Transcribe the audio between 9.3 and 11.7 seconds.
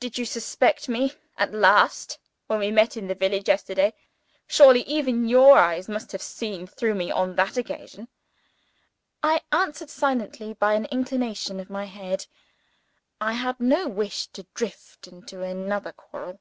answered silently, by an inclination of